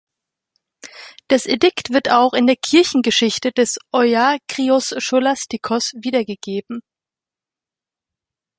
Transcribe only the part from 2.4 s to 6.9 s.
der Kirchengeschichte des Euagrios Scholastikos wiedergegeben.